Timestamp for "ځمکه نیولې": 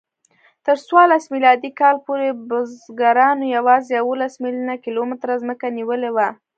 5.41-6.11